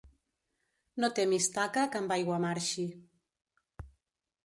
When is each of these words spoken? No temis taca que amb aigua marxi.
No 1.03 1.09
temis 1.19 1.51
taca 1.59 1.85
que 1.93 2.01
amb 2.01 2.17
aigua 2.19 2.43
marxi. 2.49 2.89